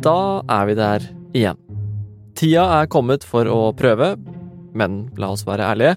Da 0.00 0.40
er 0.48 0.64
vi 0.64 0.74
der 0.78 1.04
igjen. 1.36 1.58
Tida 2.38 2.62
er 2.78 2.88
kommet 2.88 3.24
for 3.26 3.44
å 3.44 3.58
prøve, 3.76 4.14
men 4.72 5.02
la 5.20 5.28
oss 5.34 5.44
være 5.44 5.66
ærlige, 5.74 5.96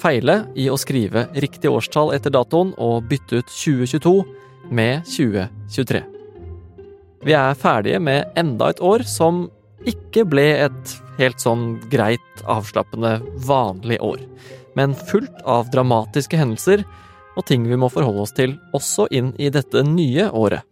feile 0.00 0.38
i 0.56 0.70
å 0.72 0.78
skrive 0.80 1.26
riktig 1.36 1.68
årstall 1.68 2.14
etter 2.16 2.32
datoen 2.32 2.72
og 2.80 3.04
bytte 3.10 3.42
ut 3.42 3.52
2022 3.52 4.14
med 4.72 5.04
2023. 5.04 6.00
Vi 7.28 7.36
er 7.36 7.60
ferdige 7.60 8.00
med 8.00 8.32
enda 8.40 8.72
et 8.72 8.80
år 8.80 9.04
som 9.04 9.44
ikke 9.84 10.24
ble 10.32 10.48
et 10.64 10.96
helt 11.20 11.44
sånn 11.44 11.76
greit, 11.92 12.24
avslappende, 12.48 13.18
vanlig 13.44 14.00
år, 14.00 14.24
men 14.80 14.96
fullt 14.96 15.44
av 15.44 15.68
dramatiske 15.74 16.40
hendelser 16.40 16.86
og 17.36 17.44
ting 17.48 17.68
vi 17.68 17.76
må 17.76 17.92
forholde 17.92 18.24
oss 18.24 18.32
til 18.36 18.56
også 18.72 19.10
inn 19.12 19.34
i 19.36 19.52
dette 19.52 19.84
nye 19.84 20.30
året. 20.32 20.64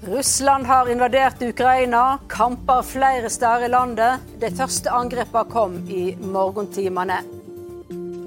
Russland 0.00 0.66
har 0.66 0.88
invadert 0.88 1.42
Ukraina, 1.42 2.18
kamper 2.28 2.82
flere 2.82 3.30
steder 3.30 3.64
i 3.64 3.68
landet. 3.68 4.20
De 4.40 4.50
første 4.52 4.92
angrepene 4.92 5.44
kom 5.50 5.78
i 5.88 6.10
morgentimene. 6.20 7.22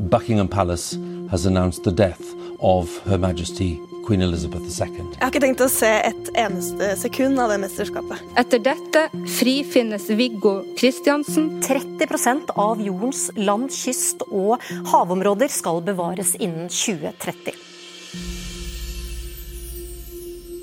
Buckingham 0.09 0.47
Palace 0.47 0.97
has 1.29 1.45
announced 1.45 1.83
the 1.83 1.91
death 1.91 2.33
of 2.59 2.89
Her 3.05 3.17
Majesty 3.17 3.77
Queen 4.07 4.21
Elizabeth 4.21 4.65
II. 4.65 4.97
Jeg 4.97 5.21
har 5.21 5.29
ikke 5.29 5.43
tenkt 5.43 5.61
å 5.61 5.69
se 5.69 5.91
et 6.09 6.31
eneste 6.33 6.95
sekund 6.97 7.37
av 7.39 7.53
det 7.53 7.59
mesterskapet. 7.61 8.25
Etter 8.41 8.63
dette 8.65 9.05
frifinnes 9.37 10.09
Viggo 10.09 10.63
Kristiansen. 10.79 11.59
30 11.61 12.49
av 12.57 12.81
jordens 12.81 13.27
land, 13.37 13.69
kyst 13.69 14.25
og 14.31 14.57
havområder 14.89 15.53
skal 15.53 15.83
bevares 15.85 16.33
innen 16.41 16.71
2030. 16.73 17.68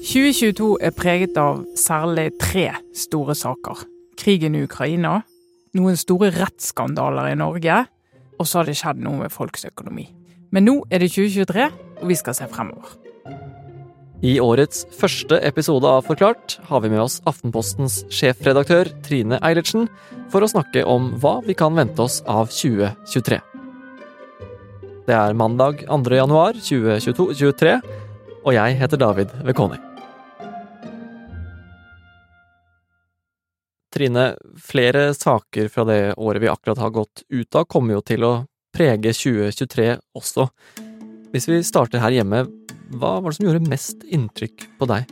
2022 0.06 0.76
er 0.86 0.92
preget 0.94 1.34
av 1.40 1.64
særlig 1.74 2.28
tre 2.38 2.68
store 2.94 3.34
saker. 3.34 3.80
Krigen 4.14 4.54
i 4.54 4.60
Ukraina, 4.62 5.16
noen 5.74 5.96
store 5.98 6.28
rettsskandaler 6.30 7.32
i 7.32 7.38
Norge, 7.40 7.80
og 8.38 8.46
så 8.46 8.60
har 8.60 8.68
det 8.68 8.76
skjedd 8.78 9.00
noe 9.02 9.24
med 9.24 9.34
folks 9.34 9.66
økonomi. 9.66 10.04
Men 10.54 10.68
nå 10.68 10.76
er 10.94 11.02
det 11.02 11.10
2023, 11.10 11.66
og 11.98 12.06
vi 12.06 12.18
skal 12.20 12.36
se 12.38 12.46
fremover. 12.52 12.92
I 14.22 14.36
årets 14.40 14.84
første 14.94 15.40
episode 15.44 15.90
av 15.90 16.06
Forklart 16.06 16.54
har 16.70 16.84
vi 16.84 16.92
med 16.92 17.02
oss 17.02 17.18
Aftenpostens 17.26 18.04
sjefredaktør 18.14 18.92
Trine 19.04 19.40
Eilertsen 19.42 19.90
for 20.30 20.46
å 20.46 20.50
snakke 20.54 20.86
om 20.86 21.16
hva 21.18 21.40
vi 21.44 21.58
kan 21.58 21.74
vente 21.74 22.06
oss 22.06 22.20
av 22.30 22.54
2023. 22.54 23.42
Det 25.10 25.18
er 25.18 25.36
mandag 25.38 25.82
2. 25.90 26.14
januar 26.14 26.62
2023, 26.62 27.76
og 28.46 28.54
jeg 28.54 28.78
heter 28.78 29.02
David 29.02 29.34
Vekoni. 29.42 29.85
Trine, 33.96 34.26
flere 34.60 35.08
saker 35.16 35.70
fra 35.72 35.86
det 35.88 36.00
året 36.20 36.42
vi 36.42 36.52
akkurat 36.52 36.78
har 36.78 36.90
gått 36.92 37.22
ut 37.32 37.56
av, 37.56 37.64
kommer 37.64 37.96
jo 37.96 38.02
til 38.04 38.26
å 38.28 38.34
prege 38.76 39.14
2023 39.16 39.86
også. 40.18 40.44
Hvis 41.32 41.48
vi 41.48 41.62
starter 41.64 42.02
her 42.04 42.12
hjemme, 42.18 42.42
hva 42.92 43.14
var 43.22 43.32
det 43.32 43.38
som 43.38 43.46
gjorde 43.48 43.70
mest 43.70 44.04
inntrykk 44.12 44.66
på 44.76 44.88
deg? 44.90 45.08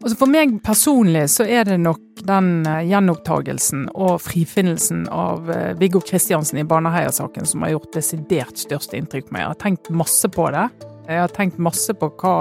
Altså 0.00 0.16
for 0.20 0.32
meg 0.32 0.54
personlig 0.64 1.26
så 1.32 1.44
er 1.44 1.68
det 1.68 1.76
nok 1.82 2.22
den 2.28 2.64
gjenopptagelsen 2.88 3.86
og 3.92 4.20
frifinnelsen 4.24 5.06
av 5.12 5.48
Viggo 5.80 6.00
Kristiansen 6.04 6.60
i 6.60 6.66
Baneheia-saken 6.68 7.48
som 7.48 7.64
har 7.64 7.74
gjort 7.74 7.96
desidert 7.96 8.60
største 8.60 8.96
inntrykk 8.96 9.28
på 9.28 9.36
meg. 9.36 9.44
Jeg 9.44 9.52
har 9.52 9.60
tenkt 9.60 9.90
masse 9.92 10.30
på 10.32 10.48
det. 10.56 10.68
Jeg 11.06 11.20
har 11.22 11.36
tenkt 11.36 11.60
masse 11.62 11.94
på 11.94 12.08
hva 12.20 12.36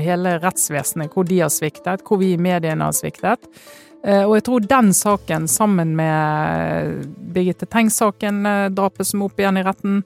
hele 0.00 0.38
rettsvesenet, 0.40 1.10
hvor 1.12 1.26
de 1.28 1.42
har 1.42 1.52
sviktet, 1.52 2.06
hvor 2.06 2.22
vi 2.22 2.32
i 2.32 2.40
mediene 2.40 2.88
har 2.88 2.96
sviktet. 2.96 3.50
Og 4.06 4.36
jeg 4.36 4.44
tror 4.46 4.66
den 4.70 4.92
saken, 4.94 5.48
sammen 5.50 5.96
med 5.98 7.08
Birgitte 7.34 7.66
Tengs-saken, 7.66 8.44
drapet 8.70 9.08
som 9.08 9.22
er 9.24 9.26
opp 9.26 9.40
igjen 9.42 9.58
i 9.58 9.64
retten, 9.66 9.96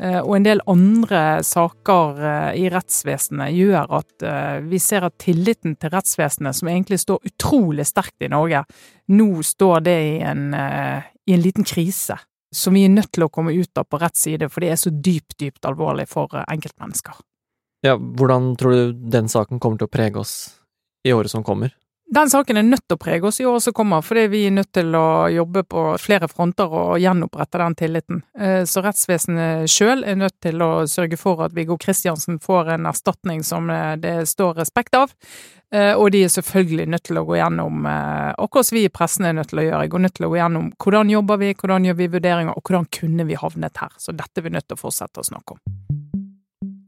og 0.00 0.30
en 0.32 0.46
del 0.46 0.62
andre 0.72 1.42
saker 1.44 2.22
i 2.56 2.64
rettsvesenet, 2.72 3.52
gjør 3.52 3.92
at 4.00 4.24
vi 4.64 4.80
ser 4.80 5.04
at 5.06 5.18
tilliten 5.20 5.76
til 5.76 5.92
rettsvesenet, 5.92 6.56
som 6.56 6.72
egentlig 6.72 7.02
står 7.04 7.28
utrolig 7.28 7.84
sterkt 7.86 8.24
i 8.24 8.32
Norge, 8.32 8.64
nå 9.12 9.28
står 9.44 9.84
det 9.90 9.98
i 10.08 10.16
en, 10.24 10.48
i 10.56 11.36
en 11.36 11.44
liten 11.44 11.68
krise. 11.68 12.16
Som 12.54 12.78
vi 12.78 12.86
er 12.88 12.96
nødt 12.96 13.12
til 13.12 13.26
å 13.26 13.30
komme 13.34 13.52
ut 13.52 13.76
av 13.76 13.84
på 13.90 14.00
rett 14.00 14.16
side, 14.16 14.48
for 14.48 14.64
det 14.64 14.72
er 14.72 14.80
så 14.80 14.88
dypt, 14.88 15.36
dypt 15.42 15.68
alvorlig 15.68 16.08
for 16.08 16.32
enkeltmennesker. 16.46 17.20
Ja, 17.84 17.98
hvordan 18.00 18.54
tror 18.56 18.72
du 18.72 19.08
den 19.12 19.28
saken 19.28 19.60
kommer 19.60 19.76
til 19.76 19.90
å 19.90 19.92
prege 19.92 20.22
oss 20.22 20.36
i 21.04 21.12
året 21.12 21.28
som 21.34 21.44
kommer? 21.44 21.74
Den 22.14 22.30
saken 22.30 22.60
er 22.60 22.62
nødt 22.62 22.84
til 22.86 22.94
å 22.94 23.00
prege 23.00 23.26
oss 23.26 23.40
i 23.42 23.46
året 23.48 23.64
som 23.64 23.74
kommer, 23.74 24.02
fordi 24.04 24.28
vi 24.30 24.44
er 24.46 24.52
nødt 24.54 24.70
til 24.76 24.94
å 24.94 25.26
jobbe 25.34 25.64
på 25.66 25.82
flere 25.98 26.28
fronter 26.30 26.70
og 26.70 27.00
gjenopprette 27.02 27.58
den 27.58 27.74
tilliten. 27.80 28.20
Så 28.70 28.84
rettsvesenet 28.84 29.66
sjøl 29.72 30.04
er 30.06 30.20
nødt 30.20 30.36
til 30.44 30.62
å 30.62 30.84
sørge 30.90 31.18
for 31.18 31.42
at 31.42 31.56
Viggo 31.56 31.74
Kristiansen 31.80 32.38
får 32.44 32.70
en 32.76 32.86
erstatning 32.86 33.42
som 33.42 33.66
det 33.98 34.14
står 34.30 34.60
respekt 34.62 34.94
av. 34.94 35.10
Og 35.98 36.06
de 36.14 36.22
er 36.22 36.30
selvfølgelig 36.30 36.86
nødt 36.94 37.06
til 37.08 37.18
å 37.18 37.26
gå 37.26 37.40
gjennom, 37.40 37.82
akkurat 37.88 38.70
som 38.70 38.78
vi 38.78 38.86
i 38.86 38.94
pressen 38.94 39.26
er 39.26 39.34
nødt 39.40 39.50
til 39.50 39.64
å 39.64 39.66
gjøre, 39.66 39.90
går 39.90 40.06
nødt 40.06 40.18
til 40.20 40.28
å 40.28 40.32
gå 40.36 40.38
gjennom 40.38 40.70
hvordan 40.84 41.10
jobber 41.16 41.42
vi, 41.42 41.50
hvordan 41.58 41.90
gjør 41.90 41.98
vi 41.98 42.12
vurderinger, 42.14 42.54
og 42.54 42.62
hvordan 42.62 42.86
kunne 42.94 43.26
vi 43.26 43.42
havnet 43.42 43.82
her. 43.82 43.90
Så 43.98 44.14
dette 44.14 44.38
er 44.38 44.46
vi 44.46 44.54
nødt 44.54 44.70
til 44.70 44.78
å 44.78 44.84
fortsette 44.86 45.18
å 45.24 45.30
snakke 45.32 45.58
om. 45.58 45.64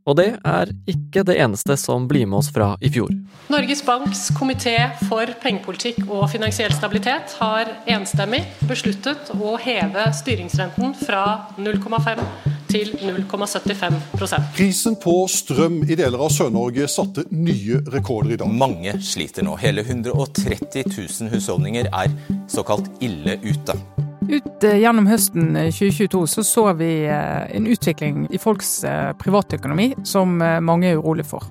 Og 0.07 0.17
det 0.21 0.29
er 0.47 0.71
ikke 0.87 1.25
det 1.27 1.35
eneste 1.43 1.75
som 1.81 2.07
blir 2.09 2.29
med 2.31 2.39
oss 2.39 2.51
fra 2.55 2.75
i 2.81 2.91
fjor. 2.95 3.11
Norges 3.51 3.83
Banks 3.87 4.29
komité 4.39 4.77
for 5.09 5.31
pengepolitikk 5.43 6.05
og 6.07 6.29
finansiell 6.31 6.75
stabilitet 6.75 7.35
har 7.41 7.71
enstemmig 7.91 8.45
besluttet 8.71 9.33
å 9.35 9.57
heve 9.63 10.07
styringsrenten 10.15 10.95
fra 11.03 11.25
0,5 11.59 12.23
til 12.71 12.91
0,75% 12.99 14.49
Prisen 14.57 14.97
på 15.03 15.15
strøm 15.31 15.83
i 15.87 15.99
deler 15.99 16.23
av 16.23 16.33
Sør-Norge 16.35 16.89
satte 16.91 17.27
nye 17.31 17.83
rekorder 17.95 18.35
i 18.35 18.41
dag. 18.43 18.51
Mange 18.51 18.97
sliter 19.03 19.47
nå. 19.47 19.55
Hele 19.63 19.87
130 19.87 20.91
000 20.91 21.31
husholdninger 21.35 21.91
er 21.93 22.17
såkalt 22.51 22.91
ille 23.05 23.39
ute. 23.47 23.79
Ut 24.27 24.65
gjennom 24.65 25.07
høsten 25.07 25.53
2022 25.55 26.23
så 26.27 26.43
så 26.47 26.65
vi 26.79 26.91
en 27.07 27.67
utvikling 27.71 28.25
i 28.35 28.41
folks 28.43 28.81
privatøkonomi 29.21 29.93
som 30.09 30.41
mange 30.41 30.91
er 30.91 30.99
urolig 30.99 31.27
for. 31.29 31.47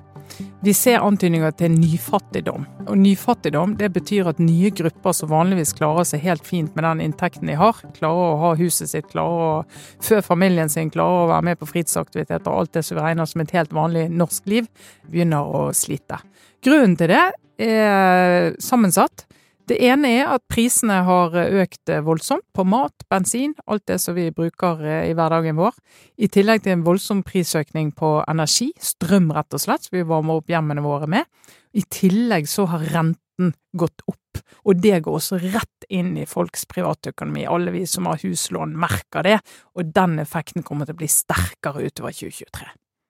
Vi 0.64 0.72
ser 0.74 1.04
antydninger 1.04 1.52
til 1.56 1.72
nyfattigdom. 1.72 2.66
Og 2.86 2.98
nyfattigdom 2.98 3.76
det 3.80 3.88
betyr 3.94 4.28
at 4.28 4.40
nye 4.42 4.72
grupper 4.74 5.14
som 5.16 5.30
vanligvis 5.30 5.72
klarer 5.78 6.04
seg 6.08 6.24
helt 6.26 6.44
fint 6.44 6.74
med 6.76 6.84
den 6.84 7.04
inntekten 7.06 7.48
de 7.48 7.56
har, 7.56 7.78
klarer 7.96 8.34
å 8.34 8.40
ha 8.42 8.52
huset 8.58 8.90
sitt, 8.90 9.08
klarer 9.12 9.44
å 9.46 10.02
fø 10.04 10.20
familien 10.26 10.72
sin, 10.72 10.90
klarer 10.92 11.22
å 11.22 11.30
være 11.30 11.48
med 11.50 11.60
på 11.60 11.70
fritidsaktiviteter 11.70 12.50
og 12.50 12.64
alt 12.64 12.74
det 12.76 12.84
som 12.86 12.98
vi 12.98 13.06
regner 13.06 13.30
som 13.30 13.44
et 13.44 13.56
helt 13.56 13.72
vanlig 13.76 14.08
norsk 14.12 14.52
liv, 14.52 14.68
begynner 15.08 15.46
å 15.46 15.68
slite. 15.76 16.20
Grunnen 16.64 16.98
til 16.98 17.14
det 17.14 17.24
er 17.62 18.52
sammensatt. 18.60 19.24
Det 19.66 19.80
ene 19.82 20.12
er 20.14 20.28
at 20.30 20.44
prisene 20.46 21.00
har 21.08 21.32
økt 21.34 21.90
voldsomt 22.06 22.44
på 22.54 22.62
mat, 22.70 23.02
bensin, 23.10 23.56
alt 23.66 23.82
det 23.90 23.96
som 23.98 24.14
vi 24.14 24.28
bruker 24.30 24.78
i 24.86 25.14
hverdagen 25.16 25.56
vår. 25.58 25.74
I 26.22 26.28
tillegg 26.30 26.62
til 26.62 26.76
en 26.76 26.84
voldsom 26.86 27.24
prisøkning 27.26 27.90
på 27.98 28.12
energi, 28.30 28.68
strøm 28.78 29.32
rett 29.34 29.56
og 29.56 29.62
slett, 29.64 29.88
som 29.88 29.96
vi 29.96 30.04
varmer 30.06 30.38
opp 30.38 30.52
hjemmene 30.52 30.84
våre 30.84 31.08
med. 31.10 31.26
I 31.74 31.82
tillegg 31.82 32.46
så 32.46 32.68
har 32.70 32.84
renten 32.92 33.50
gått 33.74 34.04
opp, 34.06 34.38
og 34.70 34.78
det 34.84 35.00
går 35.02 35.18
også 35.18 35.40
rett 35.42 35.88
inn 35.90 36.12
i 36.20 36.28
folks 36.30 36.62
privatøkonomi. 36.70 37.42
Alle 37.50 37.74
vi 37.74 37.82
som 37.90 38.06
har 38.06 38.22
huslån 38.22 38.76
merker 38.78 39.26
det, 39.26 39.40
og 39.74 39.90
den 39.96 40.20
effekten 40.22 40.62
kommer 40.66 40.86
til 40.86 40.94
å 40.94 41.00
bli 41.00 41.08
sterkere 41.10 41.88
utover 41.88 42.14
2023. 42.14 42.68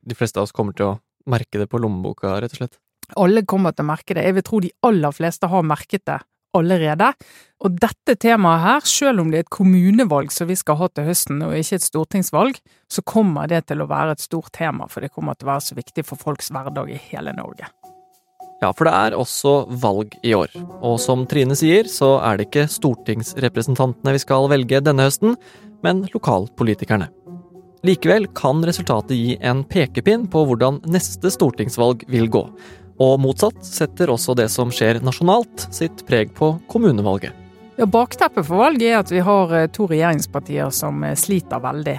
De 0.08 0.16
fleste 0.16 0.40
av 0.40 0.48
oss 0.48 0.56
kommer 0.56 0.72
til 0.72 0.88
å 0.88 0.96
merke 1.28 1.60
det 1.60 1.68
på 1.68 1.82
lommeboka, 1.84 2.32
rett 2.40 2.56
og 2.56 2.62
slett. 2.62 2.80
Alle 3.20 3.44
kommer 3.44 3.76
til 3.76 3.84
å 3.84 3.90
merke 3.92 4.16
det. 4.16 4.24
Jeg 4.24 4.38
vil 4.38 4.46
tro 4.46 4.62
de 4.64 4.72
aller 4.88 5.14
fleste 5.14 5.52
har 5.52 5.68
merket 5.68 6.06
det 6.08 6.16
allerede. 6.56 7.12
Og 7.64 7.78
dette 7.80 8.16
temaet 8.20 8.62
her, 8.62 8.86
selv 8.88 9.22
om 9.22 9.30
det 9.32 9.40
er 9.40 9.46
et 9.46 9.54
kommunevalg 9.56 10.30
som 10.34 10.50
vi 10.50 10.58
skal 10.58 10.78
ha 10.80 10.90
til 10.92 11.08
høsten, 11.08 11.40
og 11.46 11.56
ikke 11.56 11.80
et 11.80 11.86
stortingsvalg, 11.86 12.60
så 12.92 13.02
kommer 13.02 13.48
det 13.50 13.64
til 13.70 13.82
å 13.82 13.88
være 13.90 14.16
et 14.16 14.24
stort 14.24 14.52
tema, 14.56 14.88
for 14.92 15.04
det 15.04 15.12
kommer 15.14 15.34
til 15.34 15.48
å 15.48 15.54
være 15.54 15.66
så 15.70 15.78
viktig 15.78 16.04
for 16.06 16.20
folks 16.20 16.52
hverdag 16.52 16.92
i 16.92 17.00
hele 17.10 17.34
Norge. 17.36 17.70
Ja, 18.62 18.70
for 18.72 18.88
det 18.88 18.94
er 18.96 19.16
også 19.16 19.66
valg 19.82 20.14
i 20.24 20.32
år. 20.36 20.52
Og 20.80 20.96
som 21.02 21.26
Trine 21.28 21.56
sier, 21.58 21.88
så 21.92 22.16
er 22.24 22.38
det 22.38 22.48
ikke 22.48 22.68
stortingsrepresentantene 22.72 24.16
vi 24.16 24.22
skal 24.22 24.48
velge 24.52 24.80
denne 24.84 25.08
høsten, 25.08 25.36
men 25.84 26.06
lokalpolitikerne. 26.14 27.10
Likevel 27.86 28.24
kan 28.34 28.64
resultatet 28.66 29.14
gi 29.14 29.36
en 29.44 29.60
pekepinn 29.68 30.24
på 30.32 30.42
hvordan 30.48 30.80
neste 30.90 31.30
stortingsvalg 31.30 32.06
vil 32.10 32.30
gå. 32.32 32.42
Og 33.02 33.18
motsatt 33.20 33.58
setter 33.66 34.12
også 34.12 34.36
det 34.38 34.48
som 34.52 34.70
skjer 34.72 35.02
nasjonalt, 35.04 35.66
sitt 35.74 36.06
preg 36.08 36.32
på 36.36 36.54
kommunevalget. 36.70 37.34
Ja, 37.76 37.84
Bakteppet 37.84 38.46
for 38.48 38.62
valget 38.62 38.88
er 38.88 39.02
at 39.02 39.10
vi 39.12 39.20
har 39.20 39.50
to 39.76 39.84
regjeringspartier 39.90 40.70
som 40.72 41.02
sliter 41.20 41.60
veldig. 41.60 41.96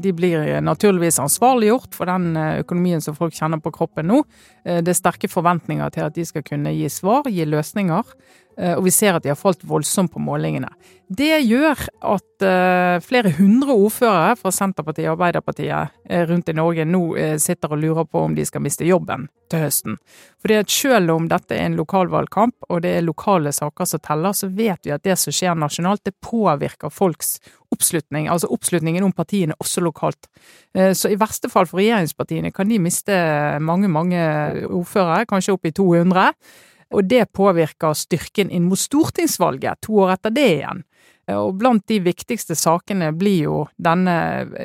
De 0.00 0.12
blir 0.16 0.54
naturligvis 0.64 1.20
ansvarliggjort 1.20 1.92
for 1.94 2.08
den 2.08 2.32
økonomien 2.62 3.04
som 3.04 3.14
folk 3.14 3.36
kjenner 3.36 3.60
på 3.60 3.74
kroppen 3.76 4.08
nå. 4.08 4.22
Det 4.64 4.88
er 4.88 4.96
sterke 4.96 5.28
forventninger 5.28 5.92
til 5.92 6.06
at 6.06 6.16
de 6.16 6.24
skal 6.24 6.46
kunne 6.46 6.72
gi 6.72 6.88
svar, 6.88 7.28
gi 7.28 7.44
løsninger. 7.44 8.16
Eh, 8.58 8.74
og 8.74 8.84
vi 8.88 8.92
ser 8.94 9.14
at 9.14 9.22
de 9.22 9.30
har 9.30 9.38
falt 9.38 9.62
voldsomt 9.66 10.10
på 10.14 10.22
målingene. 10.22 10.70
Det 11.08 11.38
gjør 11.40 11.86
at 12.04 12.44
uh, 12.44 12.98
flere 13.00 13.30
hundre 13.38 13.72
ordførere 13.72 14.34
fra 14.36 14.50
Senterpartiet 14.52 15.06
og 15.06 15.14
Arbeiderpartiet 15.14 15.94
uh, 15.94 16.24
rundt 16.28 16.50
i 16.52 16.54
Norge 16.58 16.84
nå 16.84 17.00
sitter 17.40 17.72
og 17.72 17.80
lurer 17.80 18.04
på 18.04 18.26
om 18.26 18.34
de 18.36 18.44
skal 18.44 18.60
miste 18.60 18.84
jobben 18.84 19.24
til 19.48 19.62
høsten. 19.64 19.96
Fordi 20.42 20.58
at 20.60 20.74
Selv 20.78 21.14
om 21.14 21.30
dette 21.30 21.56
er 21.56 21.64
en 21.64 21.78
lokalvalgkamp 21.78 22.68
og 22.68 22.82
det 22.84 22.92
er 22.98 23.06
lokale 23.06 23.54
saker 23.56 23.88
som 23.88 24.02
teller, 24.04 24.36
så 24.36 24.50
vet 24.52 24.84
vi 24.84 24.92
at 24.92 25.06
det 25.06 25.16
som 25.16 25.32
skjer 25.32 25.56
nasjonalt, 25.56 26.04
det 26.04 26.18
påvirker 26.20 26.92
folks 26.92 27.38
oppslutning, 27.72 28.28
altså 28.28 28.50
oppslutningen 28.52 29.04
om 29.04 29.12
partiene 29.12 29.56
også 29.60 29.80
lokalt. 29.84 30.28
Så 30.72 31.10
i 31.12 31.18
verste 31.20 31.50
fall 31.52 31.68
for 31.68 31.80
regjeringspartiene 31.80 32.52
kan 32.52 32.68
de 32.68 32.78
miste 32.80 33.16
mange, 33.60 33.88
mange 33.92 34.20
ordførere, 34.68 35.26
kanskje 35.28 35.56
opp 35.56 35.68
i 35.68 35.74
200. 35.76 36.32
Og 36.94 37.04
det 37.04 37.26
påvirker 37.36 37.96
styrken 37.96 38.50
inn 38.50 38.68
mot 38.68 38.80
stortingsvalget 38.80 39.82
to 39.84 39.98
år 40.04 40.16
etter 40.16 40.32
det 40.34 40.48
igjen. 40.58 40.84
Og 41.28 41.58
blant 41.60 41.84
de 41.90 41.98
viktigste 42.00 42.56
sakene 42.56 43.10
blir 43.16 43.42
jo 43.42 43.56
denne 43.76 44.14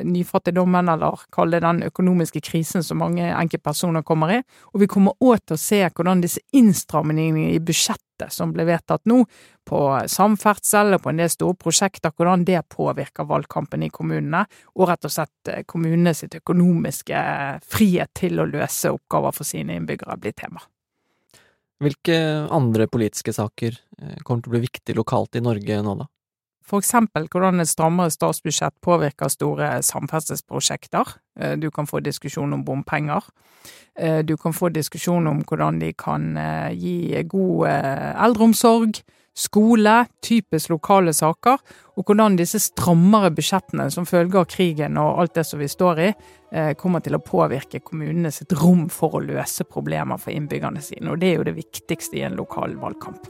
nyfattigdommen, 0.08 0.88
eller 0.88 1.26
kall 1.34 1.52
det 1.52 1.60
den 1.64 1.82
økonomiske 1.90 2.40
krisen 2.46 2.84
som 2.84 3.02
mange 3.02 3.26
enkeltpersoner 3.28 4.04
kommer 4.06 4.38
i. 4.38 4.40
Og 4.72 4.80
vi 4.80 4.88
kommer 4.88 5.18
òg 5.20 5.42
til 5.44 5.58
å 5.58 5.60
se 5.60 5.82
hvordan 5.90 6.24
disse 6.24 6.40
innstrammingene 6.56 7.50
i 7.52 7.60
budsjettet 7.60 8.32
som 8.32 8.54
ble 8.54 8.64
vedtatt 8.64 9.04
nå, 9.10 9.24
på 9.68 9.80
samferdsel 10.08 10.96
og 10.96 11.04
på 11.04 11.12
en 11.12 11.20
del 11.20 11.32
store 11.32 11.58
prosjekter, 11.60 12.14
hvordan 12.16 12.46
det 12.48 12.62
påvirker 12.72 13.28
valgkampen 13.28 13.84
i 13.84 13.92
kommunene, 13.92 14.46
og 14.78 14.88
rett 14.88 15.04
og 15.04 15.12
slett 15.12 15.52
kommunenes 15.68 16.24
økonomiske 16.30 17.24
frihet 17.68 18.14
til 18.16 18.40
å 18.40 18.48
løse 18.48 18.94
oppgaver 18.94 19.36
for 19.36 19.48
sine 19.48 19.76
innbyggere 19.76 20.16
blir 20.16 20.36
tema. 20.36 20.64
Hvilke 21.82 22.16
andre 22.54 22.86
politiske 22.86 23.34
saker 23.34 23.74
eh, 23.74 24.18
kommer 24.22 24.44
til 24.44 24.52
å 24.52 24.54
bli 24.54 24.64
viktig 24.66 24.94
lokalt 24.98 25.38
i 25.38 25.42
Norge 25.44 25.80
nå, 25.82 25.96
da? 26.04 26.08
For 26.64 26.80
eksempel 26.80 27.26
hvordan 27.28 27.60
et 27.60 27.68
strammere 27.68 28.12
statsbudsjett 28.12 28.76
påvirker 28.84 29.28
store 29.28 29.68
samferdselsprosjekter. 29.84 31.16
Eh, 31.40 31.56
du 31.60 31.68
kan 31.74 31.88
få 31.90 32.00
diskusjon 32.04 32.54
om 32.56 32.62
bompenger. 32.64 33.26
Eh, 33.98 34.22
du 34.24 34.36
kan 34.40 34.54
få 34.56 34.70
diskusjon 34.72 35.26
om 35.28 35.42
hvordan 35.44 35.82
de 35.82 35.90
kan 35.98 36.30
gi 36.78 37.20
god 37.28 37.68
eldreomsorg, 37.68 39.02
skole, 39.34 40.06
typisk 40.22 40.70
lokale 40.70 41.12
saker, 41.14 41.58
og 41.98 42.06
hvordan 42.06 42.38
disse 42.38 42.60
strammere 42.62 43.32
budsjettene 43.34 43.88
som 43.92 44.06
følge 44.06 44.40
av 44.40 44.48
krigen 44.50 44.98
og 45.00 45.20
alt 45.22 45.34
det 45.38 45.46
som 45.48 45.60
vi 45.62 45.68
står 45.70 46.02
i, 46.02 46.10
eh, 46.52 46.72
kommer 46.74 47.02
til 47.02 47.16
å 47.16 47.22
påvirke 47.22 47.82
kommunene 47.82 48.32
sitt 48.32 48.52
rom 48.52 48.88
for 48.88 49.18
å 49.18 49.24
løse 49.24 49.64
problemer 49.64 50.18
for 50.18 50.30
innbyggerne 50.30 50.82
sine. 50.82 51.10
Og 51.10 51.18
det 51.18 51.32
er 51.32 51.36
jo 51.38 51.48
det 51.50 51.56
viktigste 51.56 52.18
i 52.18 52.22
en 52.22 52.36
lokal 52.36 52.76
valgkamp. 52.76 53.26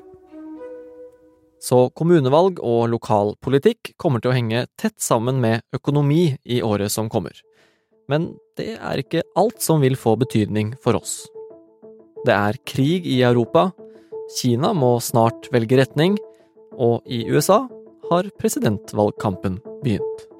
Så 1.64 1.88
kommunevalg 1.96 2.58
og 2.60 2.90
lokalpolitikk 2.92 3.94
kommer 3.96 4.20
til 4.20 4.32
å 4.32 4.36
henge 4.36 4.66
tett 4.76 5.00
sammen 5.00 5.40
med 5.40 5.62
økonomi 5.72 6.36
i 6.44 6.60
året 6.60 6.92
som 6.92 7.08
kommer. 7.08 7.32
Men 8.06 8.34
det 8.58 8.76
er 8.76 9.00
ikke 9.00 9.22
alt 9.34 9.62
som 9.64 9.80
vil 9.80 9.96
få 9.96 10.18
betydning 10.20 10.74
for 10.84 10.98
oss. 10.98 11.22
Det 12.26 12.34
er 12.34 12.60
krig 12.68 13.06
i 13.08 13.22
Europa, 13.24 13.70
Kina 14.32 14.72
må 14.72 14.96
snart 15.04 15.50
velge 15.52 15.76
retning, 15.78 16.16
og 16.74 17.04
i 17.06 17.24
USA 17.28 17.66
har 18.10 18.30
presidentvalgkampen 18.40 19.60
begynt. 19.84 20.30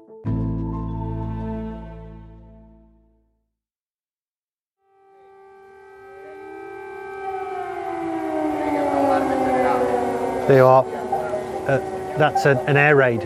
Uh, 10.45 11.79
that's 12.19 12.45
an, 12.45 12.59
an 12.67 12.77
air 12.77 12.95
raid. 12.95 13.23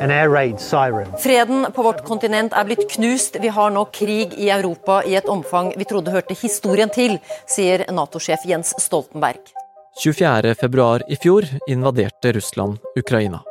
An 0.00 0.10
air 0.10 0.30
raid 0.30 0.60
siren. 0.60 1.12
Freden 1.20 1.66
på 1.72 1.82
vårt 1.82 2.02
kontinent 2.04 2.56
er 2.56 2.64
blitt 2.64 2.86
knust. 2.94 3.36
Vi 3.40 3.48
har 3.52 3.70
nå 3.72 3.84
krig 3.92 4.32
i 4.40 4.48
Europa 4.52 5.02
i 5.04 5.16
et 5.20 5.28
omfang 5.28 5.74
vi 5.76 5.84
trodde 5.84 6.12
hørte 6.12 6.36
historien 6.36 6.92
til, 6.92 7.18
sier 7.48 7.84
Nato-sjef 7.92 8.48
Jens 8.48 8.72
Stoltenberg. 8.80 9.56
24. 9.98 10.54
februar 10.54 11.02
i 11.08 11.16
fjor 11.16 11.44
invaderte 11.68 12.32
Russland 12.32 12.78
Ukraina. 12.98 13.42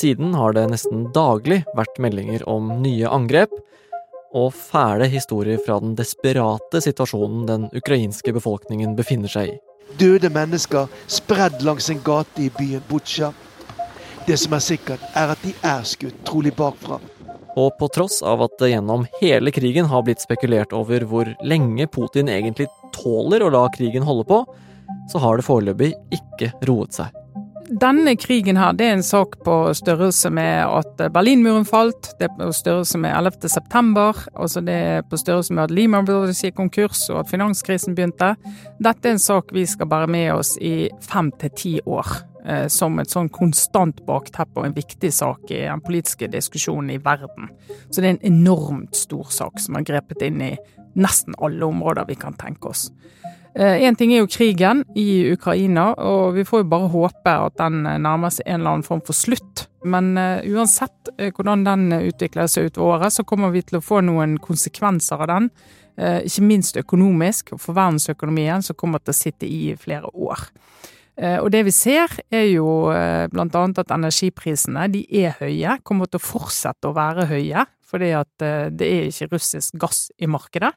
Siden 0.00 0.34
har 0.34 0.52
det 0.52 0.64
nesten 0.72 1.04
daglig 1.14 1.60
vært 1.78 1.98
meldinger 2.02 2.42
om 2.50 2.72
nye 2.82 3.06
angrep 3.06 3.52
og 4.34 4.48
fæle 4.54 5.06
historier 5.12 5.60
fra 5.62 5.76
den 5.78 5.92
desperate 5.94 6.80
situasjonen 6.82 7.44
den 7.46 7.68
ukrainske 7.70 8.34
befolkningen 8.34 8.96
befinner 8.98 9.30
seg 9.30 9.52
i. 9.52 9.54
Døde 10.00 10.32
mennesker 10.34 10.90
spredd 11.06 11.62
langs 11.62 11.86
en 11.94 12.02
gate 12.02 12.42
i 12.42 12.48
byen 12.56 12.82
Butsja. 12.88 13.30
Det 14.26 14.38
som 14.42 14.56
er 14.58 14.64
sikkert, 14.64 15.04
er 15.14 15.34
at 15.36 15.44
de 15.44 15.52
er 15.62 15.86
skutt, 15.86 16.18
trolig 16.26 16.50
bakfra. 16.58 16.98
Og 17.54 17.70
på 17.78 17.86
tross 17.94 18.24
av 18.26 18.42
at 18.42 18.56
det 18.58 18.72
gjennom 18.72 19.06
hele 19.20 19.54
krigen 19.54 19.86
har 19.90 20.02
blitt 20.02 20.26
spekulert 20.26 20.74
over 20.74 21.06
hvor 21.06 21.30
lenge 21.46 21.86
Putin 21.94 22.26
egentlig 22.26 22.66
tåler 22.96 23.46
å 23.46 23.52
la 23.54 23.62
krigen 23.76 24.06
holde 24.06 24.26
på, 24.26 24.40
så 25.10 25.22
har 25.22 25.38
det 25.38 25.46
foreløpig 25.46 25.94
ikke 26.14 26.52
roet 26.68 26.94
seg. 27.00 27.16
Denne 27.70 28.16
krigen 28.18 28.58
her, 28.58 28.72
det 28.74 28.86
er 28.88 28.96
en 28.96 29.04
sak 29.06 29.36
på 29.46 29.52
størrelse 29.78 30.26
med 30.34 30.64
at 30.66 31.02
Berlinmuren 31.14 31.66
falt, 31.68 32.08
det 32.18 32.26
er 32.26 32.32
på 32.34 32.48
størrelse 32.54 32.98
med 32.98 33.14
11. 33.14 33.46
september, 33.52 34.18
altså 34.34 34.62
det 34.66 34.74
er 34.74 35.04
på 35.06 35.18
størrelse 35.20 35.54
med 35.54 35.68
at 35.68 35.74
Lehman 35.76 36.08
Brothers 36.08 36.40
gikk 36.42 36.56
konkurs 36.58 37.04
og 37.12 37.20
at 37.20 37.30
finanskrisen 37.30 37.94
begynte. 37.94 38.32
Dette 38.82 39.06
er 39.06 39.14
en 39.14 39.22
sak 39.22 39.54
vi 39.54 39.62
skal 39.70 39.86
bære 39.86 40.10
med 40.10 40.32
oss 40.34 40.56
i 40.58 40.90
fem 41.06 41.30
til 41.38 41.54
ti 41.54 41.72
år, 41.86 42.10
eh, 42.42 42.66
som 42.66 42.98
et 42.98 43.14
sånn 43.14 43.30
konstant 43.30 44.02
bakteppe 44.08 44.58
og 44.58 44.66
en 44.66 44.74
viktig 44.74 45.12
sak 45.14 45.54
i 45.54 45.62
den 45.62 45.86
politiske 45.86 46.26
diskusjonen 46.32 46.90
i 46.96 46.98
verden. 47.04 47.52
Så 47.86 48.00
det 48.00 48.08
er 48.08 48.16
en 48.16 48.34
enormt 48.34 48.98
stor 48.98 49.30
sak 49.30 49.62
som 49.62 49.78
har 49.78 49.86
grepet 49.86 50.26
inn 50.26 50.42
i 50.42 50.56
nesten 50.98 51.38
alle 51.38 51.70
områder 51.70 52.10
vi 52.10 52.18
kan 52.18 52.34
tenke 52.34 52.74
oss. 52.74 52.88
Én 53.54 53.82
eh, 53.82 53.96
ting 53.98 54.12
er 54.14 54.22
jo 54.22 54.30
krigen 54.30 54.84
i 54.94 55.32
Ukraina, 55.32 55.90
og 55.98 56.36
vi 56.36 56.44
får 56.46 56.62
jo 56.62 56.68
bare 56.70 56.90
håpe 56.92 57.32
at 57.48 57.56
den 57.58 57.82
eh, 57.82 57.98
nærmer 57.98 58.30
seg 58.30 58.46
en 58.46 58.60
eller 58.60 58.76
annen 58.76 58.86
form 58.86 59.02
for 59.02 59.16
slutt. 59.16 59.66
Men 59.80 60.12
uh, 60.20 60.44
uansett 60.44 61.08
hvordan 61.16 61.62
den 61.64 61.86
utvikler 61.96 62.50
seg 62.52 62.68
utover 62.68 62.98
året, 62.98 63.14
så 63.14 63.24
kommer 63.24 63.48
vi 63.54 63.62
til 63.64 63.78
å 63.78 63.82
få 63.82 64.02
noen 64.04 64.36
konsekvenser 64.42 65.24
av 65.24 65.30
den. 65.30 65.50
Ikke 66.00 66.44
minst 66.46 66.78
økonomisk, 66.80 67.50
for 67.60 67.76
verdensøkonomien, 67.76 68.62
som 68.64 68.76
kommer 68.78 69.02
til 69.02 69.12
å 69.12 69.16
sitte 69.18 69.48
i 69.48 69.74
flere 69.76 70.08
år. 70.12 70.46
Og 71.42 71.48
det 71.52 71.60
vi 71.66 71.74
ser, 71.76 72.14
er 72.32 72.46
jo 72.46 72.86
bl.a. 72.88 73.64
at 73.82 73.92
energiprisene 73.92 74.86
de 74.94 75.02
er 75.20 75.36
høye, 75.42 75.74
kommer 75.84 76.08
til 76.08 76.20
å 76.20 76.24
fortsette 76.24 76.88
å 76.88 76.96
være 76.96 77.26
høye. 77.32 77.66
Fordi 77.90 78.12
at 78.16 78.46
det 78.78 78.86
er 78.86 79.10
ikke 79.10 79.32
russisk 79.34 79.76
gass 79.82 80.06
i 80.16 80.30
markedet. 80.30 80.72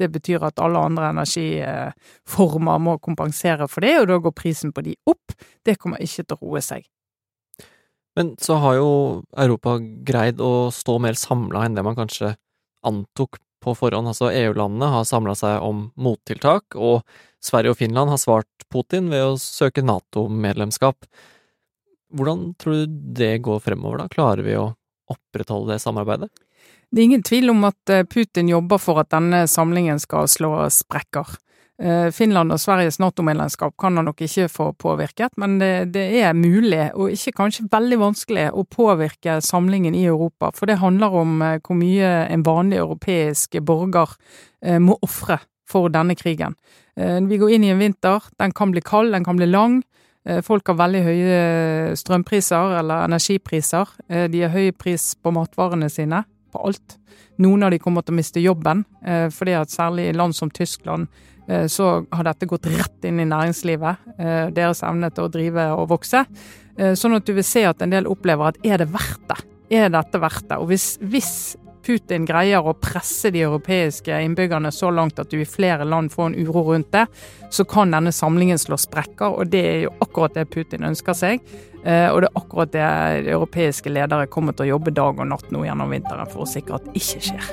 Det 0.00 0.08
betyr 0.10 0.42
at 0.46 0.58
alle 0.62 0.80
andre 0.82 1.12
energiformer 1.12 2.80
må 2.82 2.96
kompensere 3.02 3.68
for 3.70 3.86
det, 3.86 3.94
og 4.00 4.08
da 4.10 4.18
går 4.24 4.34
prisen 4.34 4.72
på 4.74 4.82
de 4.86 4.96
opp. 5.10 5.36
Det 5.64 5.78
kommer 5.78 6.02
ikke 6.02 6.24
til 6.24 6.36
å 6.36 6.40
roe 6.42 6.62
seg. 6.64 6.86
Men 8.14 8.34
så 8.38 8.58
har 8.62 8.78
jo 8.78 8.90
Europa 9.42 9.76
greid 10.06 10.42
å 10.42 10.70
stå 10.74 11.00
mer 11.02 11.18
samla 11.18 11.64
enn 11.66 11.78
det 11.78 11.82
man 11.86 11.98
kanskje 11.98 12.36
antok 12.86 13.40
på 13.64 13.74
forhånd. 13.78 14.10
Altså 14.10 14.30
EU-landene 14.30 14.90
har 14.92 15.06
samla 15.08 15.34
seg 15.38 15.62
om 15.64 15.88
mottiltak, 15.98 16.76
og 16.76 17.02
Sverige 17.44 17.74
og 17.74 17.80
Finland 17.80 18.12
har 18.12 18.20
svart 18.22 18.68
Putin 18.72 19.10
ved 19.12 19.24
å 19.24 19.40
søke 19.40 19.84
Nato-medlemskap. 19.84 21.08
Hvordan 22.14 22.52
tror 22.60 22.84
du 22.84 22.98
det 23.18 23.38
går 23.44 23.62
fremover, 23.64 24.04
da? 24.04 24.10
Klarer 24.12 24.46
vi 24.46 24.56
å 24.60 24.70
opprettholde 25.10 25.74
det 25.74 25.82
samarbeidet? 25.82 26.30
Det 26.94 27.00
er 27.02 27.08
ingen 27.08 27.24
tvil 27.26 27.50
om 27.50 27.64
at 27.66 27.90
eh, 27.90 28.04
Putin 28.06 28.46
jobber 28.46 28.78
for 28.78 29.00
at 29.02 29.08
denne 29.10 29.48
samlingen 29.50 29.98
skal 29.98 30.28
slå 30.30 30.52
sprekker. 30.70 31.32
Eh, 31.82 32.12
Finland 32.14 32.54
og 32.54 32.60
Sveriges 32.62 33.00
Nato-medlemskap 33.02 33.74
kan 33.82 33.98
han 33.98 34.06
nok 34.06 34.20
ikke 34.22 34.46
få 34.46 34.68
påvirket, 34.78 35.34
men 35.42 35.56
det, 35.58 35.90
det, 35.96 36.04
er 36.22 36.36
mulig, 36.38 36.92
og 36.94 37.10
ikke 37.10 37.34
kanskje 37.40 37.66
veldig 37.72 37.98
vanskelig, 37.98 38.44
å 38.54 38.62
påvirke 38.70 39.40
samlingen 39.42 39.96
i 39.98 40.04
Europa. 40.06 40.52
For 40.54 40.70
det 40.70 40.78
handler 40.84 41.16
om 41.18 41.42
eh, 41.42 41.56
hvor 41.66 41.80
mye 41.80 42.12
en 42.30 42.44
vanlig 42.46 42.78
europeisk 42.84 43.58
borger 43.66 44.14
må 44.80 44.94
ofre 45.04 45.42
for 45.68 45.90
denne 45.92 46.14
krigen. 46.16 46.54
Vi 46.96 47.36
går 47.36 47.50
inn 47.52 47.66
i 47.66 47.72
en 47.74 47.82
vinter, 47.82 48.24
den 48.40 48.54
kan 48.56 48.70
bli 48.72 48.80
kald, 48.80 49.12
den 49.12 49.26
kan 49.26 49.36
bli 49.36 49.44
lang. 49.50 49.82
Folk 50.46 50.70
har 50.70 50.78
veldig 50.78 51.02
høye 51.04 51.98
strømpriser 52.00 52.78
eller 52.78 53.04
energipriser. 53.04 53.92
De 54.32 54.40
har 54.40 54.54
høy 54.54 54.70
pris 54.72 55.10
på 55.20 55.34
matvarene 55.36 55.90
sine 55.92 56.22
på 56.54 56.62
alt. 56.68 56.98
Noen 57.42 57.66
av 57.66 57.72
de 57.74 57.80
kommer 57.82 58.04
til 58.04 58.14
å 58.14 58.20
miste 58.20 58.42
jobben, 58.42 58.84
eh, 59.04 59.26
fordi 59.34 59.56
at 59.58 59.72
særlig 59.72 60.08
i 60.08 60.16
land 60.16 60.36
som 60.36 60.52
Tyskland 60.54 61.08
eh, 61.48 61.66
så 61.66 62.06
har 62.14 62.28
dette 62.28 62.48
gått 62.48 62.68
rett 62.70 63.08
inn 63.08 63.18
i 63.20 63.28
næringslivet, 63.28 64.14
eh, 64.18 64.46
deres 64.54 64.84
evne 64.86 65.10
til 65.14 65.26
å 65.26 65.32
drive 65.32 65.66
og 65.74 65.90
vokse. 65.96 66.24
Sånn 66.74 67.14
at 67.14 67.22
du 67.22 67.30
vil 67.36 67.44
se 67.46 67.60
at 67.68 67.84
en 67.84 67.92
del 67.92 68.08
opplever 68.10 68.48
at 68.50 68.56
er 68.66 68.80
det 68.82 68.88
verdt 68.90 69.28
det? 69.30 69.36
Er 69.78 69.92
dette 69.94 70.18
verdt 70.18 70.48
det? 70.50 70.56
Og 70.58 70.72
hvis, 70.72 70.96
hvis 70.98 71.34
Putin 71.84 72.24
greier 72.24 72.64
å 72.64 72.72
presse 72.80 73.28
de 73.34 73.42
europeiske 73.44 74.16
innbyggerne 74.24 74.72
så 74.72 74.88
langt 74.94 75.18
at 75.20 75.30
du 75.30 75.40
i 75.42 75.48
flere 75.48 75.84
land 75.84 76.12
får 76.12 76.30
en 76.30 76.36
uro 76.40 76.62
rundt 76.70 76.92
det, 76.94 77.04
så 77.52 77.66
kan 77.68 77.92
denne 77.92 78.12
samlingen 78.12 78.58
slå 78.60 78.78
sprekker, 78.80 79.36
og 79.36 79.52
det 79.52 79.64
er 79.68 79.80
jo 79.84 79.92
akkurat 80.04 80.38
det 80.38 80.48
Putin 80.54 80.86
ønsker 80.88 81.18
seg. 81.18 81.44
Eh, 81.84 82.08
og 82.08 82.22
det 82.24 82.30
er 82.30 82.40
akkurat 82.40 82.72
det 82.72 82.86
europeiske 83.34 83.92
ledere 83.92 84.30
kommer 84.32 84.56
til 84.56 84.64
å 84.64 84.72
jobbe 84.74 84.94
dag 84.96 85.20
og 85.20 85.28
natt 85.28 85.52
nå 85.52 85.66
gjennom 85.66 85.92
vinteren 85.92 86.30
for 86.32 86.46
å 86.46 86.48
sikre 86.48 86.80
at 86.80 86.88
det 86.88 86.96
ikke 87.02 87.20
skjer. 87.28 87.52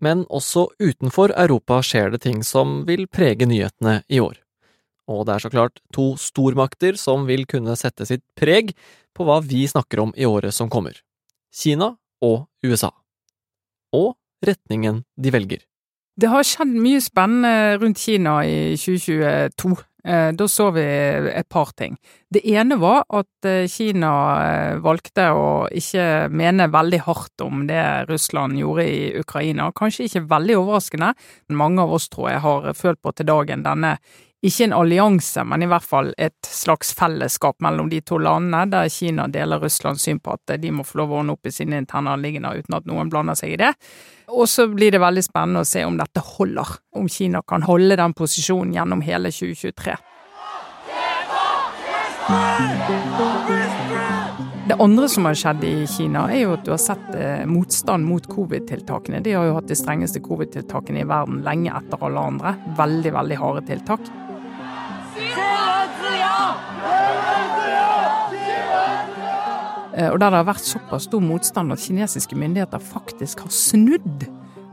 Men 0.00 0.24
også 0.32 0.70
utenfor 0.80 1.36
Europa 1.36 1.82
skjer 1.84 2.14
det 2.14 2.24
ting 2.24 2.40
som 2.46 2.80
vil 2.88 3.04
prege 3.06 3.46
nyhetene 3.46 4.00
i 4.08 4.18
år. 4.24 4.40
Og 5.10 5.26
det 5.26 5.34
er 5.34 5.44
så 5.44 5.50
klart 5.52 5.82
to 5.94 6.14
stormakter 6.20 6.96
som 6.98 7.26
vil 7.28 7.44
kunne 7.50 7.76
sette 7.78 8.06
sitt 8.08 8.24
preg 8.38 8.72
på 9.20 9.28
hva 9.28 9.40
vi 9.44 9.66
snakker 9.68 10.00
om 10.06 10.14
i 10.16 10.24
året 10.24 10.56
som 10.56 10.70
kommer. 10.72 10.96
Kina 11.52 11.92
og 12.24 12.46
USA. 12.64 12.88
Og 13.92 14.14
retningen 14.46 15.04
de 15.20 15.34
velger. 15.34 15.66
Det 16.20 16.28
har 16.28 16.44
skjedd 16.44 16.72
mye 16.80 17.00
spennende 17.04 17.78
rundt 17.80 18.00
Kina 18.00 18.40
i 18.44 18.76
2022. 18.80 19.76
Eh, 20.04 20.30
da 20.32 20.46
så 20.48 20.70
vi 20.72 20.82
et 21.28 21.48
par 21.52 21.74
ting. 21.76 21.98
Det 22.32 22.40
ene 22.48 22.78
var 22.80 23.02
at 23.12 23.48
eh, 23.48 23.68
Kina 23.68 24.12
eh, 24.40 24.78
valgte 24.80 25.26
å 25.36 25.50
ikke 25.76 26.30
mene 26.32 26.70
veldig 26.72 27.02
hardt 27.04 27.44
om 27.44 27.66
det 27.68 27.82
Russland 28.08 28.56
gjorde 28.56 28.86
i 28.88 29.10
Ukraina. 29.20 29.68
Kanskje 29.76 30.08
ikke 30.08 30.24
veldig 30.30 30.56
overraskende, 30.62 31.12
men 31.48 31.60
mange 31.60 31.84
av 31.84 31.92
oss 31.98 32.08
tror 32.08 32.30
jeg 32.30 32.44
har 32.46 32.72
følt 32.78 33.02
på 33.04 33.12
til 33.12 33.28
dagen 33.28 33.66
denne 33.66 33.98
ikke 34.40 34.64
en 34.64 34.72
allianse, 34.72 35.42
men 35.44 35.60
i 35.60 35.68
hvert 35.68 35.84
fall 35.84 36.14
et 36.16 36.48
slags 36.48 36.94
fellesskap 36.96 37.58
mellom 37.60 37.90
de 37.92 37.98
to 38.00 38.16
landene, 38.16 38.62
der 38.72 38.88
Kina 38.88 39.26
deler 39.28 39.60
Russlands 39.60 40.06
syn 40.06 40.20
på 40.20 40.32
at 40.32 40.54
de 40.62 40.70
må 40.72 40.84
få 40.86 41.02
lov 41.02 41.12
å 41.12 41.18
ordne 41.20 41.34
opp 41.36 41.50
i 41.50 41.52
sine 41.52 41.76
interne 41.82 42.14
anliggender 42.16 42.62
uten 42.62 42.78
at 42.78 42.88
noen 42.88 43.12
blander 43.12 43.36
seg 43.36 43.52
i 43.52 43.58
det. 43.60 43.74
Og 44.32 44.48
så 44.48 44.64
blir 44.72 44.94
det 44.94 45.02
veldig 45.02 45.24
spennende 45.26 45.60
å 45.60 45.68
se 45.68 45.82
om 45.84 45.98
dette 46.00 46.22
holder, 46.24 46.78
om 46.96 47.10
Kina 47.12 47.42
kan 47.44 47.66
holde 47.68 47.98
den 48.00 48.16
posisjonen 48.16 48.72
gjennom 48.78 49.04
hele 49.04 49.32
2023. 49.34 49.98
Det 54.70 54.76
andre 54.78 55.08
som 55.10 55.26
har 55.26 55.36
skjedd 55.36 55.64
i 55.66 55.74
Kina, 55.90 56.24
er 56.30 56.44
jo 56.44 56.54
at 56.54 56.64
du 56.64 56.72
har 56.72 56.80
sett 56.80 57.12
eh, 57.18 57.44
motstand 57.50 58.06
mot 58.06 58.24
covid-tiltakene. 58.30 59.20
De 59.20 59.34
har 59.34 59.50
jo 59.50 59.56
hatt 59.58 59.68
de 59.68 59.76
strengeste 59.76 60.22
covid-tiltakene 60.24 61.02
i 61.02 61.08
verden 61.10 61.42
lenge 61.44 61.74
etter 61.74 62.08
alle 62.08 62.26
andre. 62.32 62.56
Veldig, 62.78 63.16
veldig 63.18 63.40
harde 63.42 63.66
tiltak. 63.68 64.12
Og 70.08 70.20
der 70.22 70.32
det 70.32 70.38
har 70.40 70.48
vært 70.48 70.64
såpass 70.64 71.08
stor 71.10 71.20
motstand 71.24 71.74
at 71.74 71.82
kinesiske 71.82 72.38
myndigheter 72.38 72.80
faktisk 72.80 73.44
har 73.44 73.52
snudd. 73.54 74.28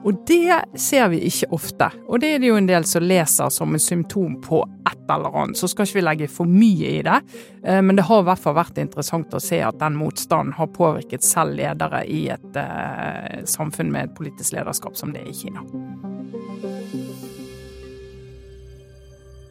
Og 0.08 0.16
det 0.28 0.80
ser 0.80 1.10
vi 1.12 1.20
ikke 1.28 1.50
ofte. 1.58 1.90
Og 2.08 2.22
det 2.22 2.30
er 2.36 2.40
det 2.40 2.52
jo 2.52 2.58
en 2.60 2.70
del 2.70 2.86
som 2.88 3.04
leser 3.04 3.50
som 3.52 3.74
en 3.74 3.82
symptom 3.82 4.38
på 4.44 4.62
et 4.88 5.12
eller 5.12 5.34
annet. 5.42 5.60
Så 5.60 5.68
skal 5.72 5.88
ikke 5.88 5.98
vi 5.98 6.04
legge 6.06 6.30
for 6.32 6.48
mye 6.48 6.92
i 7.00 7.02
det, 7.04 7.18
eh, 7.64 7.82
men 7.82 7.98
det 7.98 8.06
har 8.08 8.22
i 8.22 8.28
hvert 8.30 8.44
fall 8.44 8.56
vært 8.56 8.80
interessant 8.80 9.34
å 9.36 9.42
se 9.44 9.60
at 9.64 9.80
den 9.82 9.98
motstanden 10.00 10.54
har 10.56 10.70
påvirket 10.76 11.26
selv 11.28 11.58
ledere 11.60 12.04
i 12.08 12.28
et 12.32 12.60
eh, 12.62 13.42
samfunn 13.50 13.92
med 13.92 14.10
et 14.10 14.16
politisk 14.16 14.56
lederskap 14.56 14.96
som 15.00 15.12
det 15.16 15.26
er 15.26 15.32
i 15.32 15.36
Kina. 15.36 15.66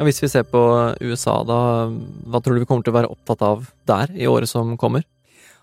Hvis 0.07 0.21
vi 0.23 0.29
ser 0.29 0.45
på 0.49 0.63
USA, 1.01 1.41
da, 1.49 1.59
hva 2.29 2.41
tror 2.41 2.57
du 2.57 2.65
vi 2.65 2.69
kommer 2.69 2.85
til 2.85 2.93
å 2.93 2.99
være 2.99 3.13
opptatt 3.13 3.45
av 3.45 3.69
der 3.89 4.13
i 4.13 4.29
året 4.29 4.49
som 4.49 4.77
kommer? 4.81 5.05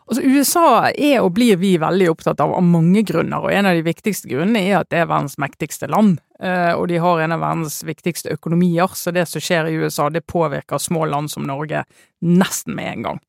Altså, 0.03 0.23
USA 0.23 0.91
er 0.91 1.21
og 1.23 1.33
blir 1.37 1.57
vi 1.61 1.77
veldig 1.79 2.09
opptatt 2.11 2.41
av 2.43 2.53
av 2.57 2.65
mange 2.65 3.05
grunner, 3.07 3.43
og 3.43 3.53
en 3.53 3.69
av 3.69 3.77
de 3.77 3.85
viktigste 3.85 4.29
grunnene 4.31 4.61
er 4.67 4.81
at 4.81 4.89
det 4.91 4.99
er 5.03 5.09
verdens 5.09 5.37
mektigste 5.41 5.87
land. 5.91 6.17
Eh, 6.43 6.73
og 6.75 6.89
de 6.91 6.99
har 6.99 7.23
en 7.23 7.35
av 7.35 7.43
verdens 7.43 7.79
viktigste 7.87 8.33
økonomier, 8.35 8.91
så 8.99 9.13
det 9.15 9.25
som 9.31 9.43
skjer 9.43 9.71
i 9.71 9.77
USA, 9.79 10.09
det 10.11 10.25
påvirker 10.27 10.81
små 10.81 11.07
land 11.07 11.31
som 11.31 11.47
Norge 11.47 11.85
nesten 12.19 12.75
med 12.75 12.91
en 12.91 13.07
gang. 13.07 13.21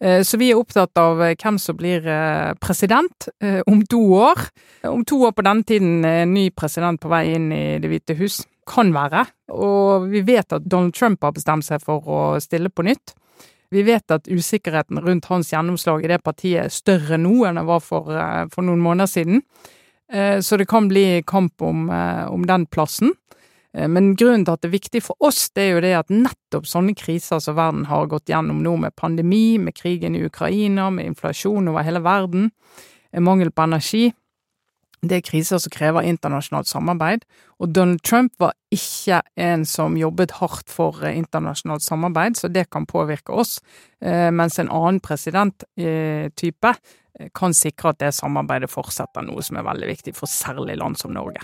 Eh, 0.00 0.22
så 0.24 0.40
vi 0.40 0.50
er 0.50 0.60
opptatt 0.60 0.96
av 0.98 1.20
eh, 1.20 1.36
hvem 1.36 1.60
som 1.60 1.76
blir 1.76 2.08
president 2.64 3.28
om 3.68 3.84
to 3.84 4.00
år. 4.16 4.46
Om 4.88 5.04
to 5.04 5.20
år 5.28 5.36
på 5.36 5.44
denne 5.44 5.68
tiden 5.68 6.00
er 6.08 6.24
en 6.24 6.34
ny 6.34 6.48
president 6.56 7.00
på 7.00 7.12
vei 7.12 7.26
inn 7.36 7.52
i 7.52 7.64
Det 7.82 7.92
hvite 7.92 8.16
hus 8.18 8.42
kan 8.68 8.92
være. 8.94 9.26
Og 9.52 10.08
vi 10.10 10.22
vet 10.24 10.54
at 10.54 10.64
Donald 10.64 10.94
Trump 10.96 11.22
har 11.22 11.34
bestemt 11.36 11.66
seg 11.66 11.82
for 11.84 12.06
å 12.08 12.22
stille 12.40 12.70
på 12.72 12.86
nytt. 12.86 13.14
Vi 13.72 13.82
vet 13.82 14.10
at 14.12 14.28
usikkerheten 14.28 15.00
rundt 15.00 15.30
hans 15.30 15.52
gjennomslag 15.52 16.04
i 16.04 16.10
det 16.10 16.18
partiet 16.20 16.66
er 16.66 16.72
større 16.72 17.16
nå 17.16 17.46
enn 17.48 17.56
det 17.56 17.64
var 17.64 17.80
for, 17.80 18.10
eh, 18.12 18.44
for 18.52 18.66
noen 18.66 18.82
måneder 18.84 19.08
siden. 19.08 19.40
Eh, 20.12 20.40
så 20.44 20.58
det 20.60 20.68
kan 20.68 20.88
bli 20.88 21.22
kamp 21.24 21.62
om, 21.62 21.88
eh, 21.88 22.26
om, 22.28 22.46
den 22.46 22.66
plassen. 22.66 23.14
Men 23.74 24.14
grunnen 24.16 24.44
til 24.44 24.52
at 24.52 24.60
det 24.60 24.68
er 24.68 24.78
viktig 24.78 25.02
for 25.02 25.16
oss, 25.18 25.48
det 25.48 25.62
er 25.62 25.70
jo 25.72 25.80
det 25.80 25.94
at 25.96 26.08
nettopp 26.10 26.66
sånne 26.68 26.94
kriser 26.94 27.40
som 27.40 27.56
verden 27.56 27.86
har 27.86 28.06
gått 28.06 28.28
gjennom 28.28 28.62
nå, 28.62 28.76
med 28.76 28.94
pandemi, 28.94 29.56
med 29.56 29.72
krigen 29.72 30.14
i 30.14 30.26
Ukraina, 30.26 30.90
med 30.92 31.06
inflasjon 31.06 31.68
over 31.68 31.82
hele 31.82 32.02
verden, 32.04 32.50
mangel 33.16 33.50
på 33.50 33.64
energi, 33.64 34.12
det 35.02 35.16
er 35.18 35.24
kriser 35.26 35.58
som 35.58 35.72
krever 35.74 36.06
internasjonalt 36.06 36.68
samarbeid, 36.70 37.24
og 37.58 37.72
Donald 37.74 38.02
Trump 38.06 38.34
var 38.38 38.54
ikke 38.70 39.18
en 39.40 39.64
som 39.66 39.96
jobbet 39.98 40.36
hardt 40.38 40.70
for 40.70 41.02
eh, 41.02 41.16
internasjonalt 41.18 41.82
samarbeid, 41.82 42.38
så 42.38 42.50
det 42.52 42.68
kan 42.70 42.86
påvirke 42.86 43.34
oss, 43.34 43.58
eh, 44.00 44.30
mens 44.30 44.60
en 44.62 44.70
annen 44.70 45.00
presidenttype 45.02 46.74
eh, 46.74 47.32
kan 47.34 47.56
sikre 47.56 47.90
at 47.90 47.98
det 48.04 48.12
samarbeidet 48.14 48.70
fortsetter, 48.70 49.26
noe 49.26 49.42
som 49.42 49.58
er 49.58 49.66
veldig 49.66 49.90
viktig 49.90 50.14
for 50.18 50.30
særlig 50.30 50.78
land 50.78 51.00
som 51.00 51.14
Norge. 51.14 51.42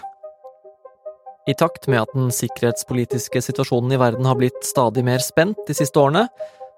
I 1.48 1.56
takt 1.58 1.88
med 1.88 2.04
at 2.04 2.14
den 2.14 2.30
sikkerhetspolitiske 2.34 3.40
situasjonen 3.42 3.96
i 3.96 3.98
verden 3.98 4.26
har 4.28 4.38
blitt 4.38 4.62
stadig 4.68 5.02
mer 5.06 5.22
spent 5.24 5.58
de 5.66 5.74
siste 5.74 5.98
årene, 5.98 6.28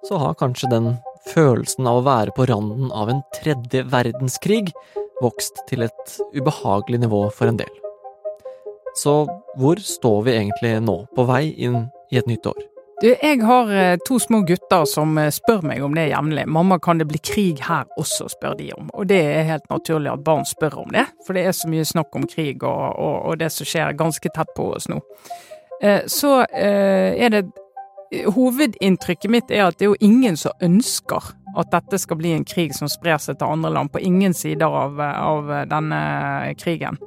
så 0.06 0.16
har 0.22 0.38
kanskje 0.40 0.70
den 0.70 0.92
følelsen 1.28 1.88
av 1.90 2.00
å 2.00 2.06
være 2.06 2.34
på 2.36 2.46
randen 2.50 2.90
av 2.96 3.12
en 3.12 3.22
tredje 3.36 3.84
verdenskrig 3.92 4.70
vokst 5.20 5.62
til 5.68 5.84
et 5.84 6.16
ubehagelig 6.34 7.02
nivå 7.04 7.26
for 7.36 7.50
en 7.50 7.60
del. 7.60 7.72
Så 8.96 9.22
hvor 9.60 9.80
står 9.82 10.22
vi 10.26 10.36
egentlig 10.38 10.74
nå, 10.82 10.96
på 11.14 11.26
vei 11.28 11.50
inn 11.62 11.84
i 12.10 12.18
et 12.18 12.28
nytt 12.30 12.48
år? 12.50 12.60
Du, 13.00 13.06
jeg 13.08 13.38
har 13.48 13.70
eh, 13.72 13.98
to 14.04 14.18
små 14.20 14.42
gutter 14.44 14.84
som 14.84 15.14
eh, 15.18 15.30
spør 15.32 15.62
meg 15.64 15.80
om 15.80 15.94
det 15.96 16.10
jevnlig. 16.10 16.44
Mamma, 16.52 16.76
kan 16.82 16.98
det 17.00 17.06
bli 17.08 17.20
krig 17.24 17.62
her 17.64 17.86
også, 17.96 18.28
spør 18.28 18.58
de 18.58 18.66
om. 18.76 18.90
Og 18.92 19.08
det 19.08 19.20
er 19.24 19.48
helt 19.48 19.70
naturlig 19.72 20.10
at 20.12 20.24
barn 20.26 20.44
spør 20.44 20.82
om 20.82 20.92
det, 20.92 21.06
for 21.24 21.36
det 21.36 21.46
er 21.48 21.56
så 21.56 21.70
mye 21.72 21.86
snakk 21.88 22.18
om 22.18 22.26
krig 22.28 22.60
og, 22.60 22.82
og, 23.00 23.16
og 23.30 23.40
det 23.40 23.48
som 23.54 23.68
skjer 23.68 23.96
ganske 23.96 24.34
tett 24.36 24.52
på 24.56 24.68
oss 24.74 24.90
nå. 24.92 25.00
Eh, 25.80 26.04
så 26.12 26.42
er 26.44 27.32
det 27.32 27.46
Hovedinntrykket 28.10 29.30
mitt 29.30 29.52
er 29.54 29.68
at 29.68 29.78
det 29.78 29.86
er 29.86 29.92
jo 29.92 30.00
ingen 30.02 30.38
som 30.38 30.56
ønsker 30.64 31.30
at 31.58 31.70
dette 31.70 31.98
skal 31.98 32.18
bli 32.18 32.32
en 32.34 32.46
krig 32.46 32.74
som 32.74 32.90
sprer 32.90 33.18
seg 33.22 33.38
til 33.38 33.50
andre 33.50 33.70
land, 33.74 33.90
på 33.90 34.02
ingen 34.02 34.34
sider 34.34 34.70
av, 34.70 34.98
av 35.00 35.52
denne 35.70 36.00
krigen. 36.58 36.98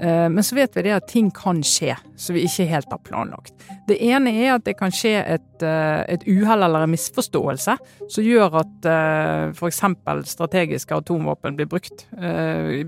Eh, 0.00 0.28
men 0.30 0.44
så 0.44 0.54
vet 0.54 0.76
vi 0.76 0.82
det 0.84 0.92
at 0.92 1.08
ting 1.08 1.30
kan 1.34 1.62
skje 1.64 1.94
som 2.20 2.36
vi 2.36 2.44
ikke 2.44 2.66
helt 2.68 2.90
har 2.92 3.00
planlagt. 3.06 3.54
Det 3.88 3.96
ene 4.04 4.32
er 4.34 4.56
at 4.56 4.66
det 4.66 4.76
kan 4.76 4.92
skje 4.92 5.14
et, 5.22 5.62
eh, 5.64 6.02
et 6.12 6.26
uhell 6.28 6.66
eller 6.66 6.84
en 6.84 6.92
misforståelse 6.92 7.76
som 8.12 8.26
gjør 8.26 8.58
at 8.60 8.90
eh, 8.92 9.54
f.eks. 9.56 9.82
strategiske 10.28 11.00
atomvåpen 11.00 11.56
blir 11.56 11.70
brukt 11.70 12.06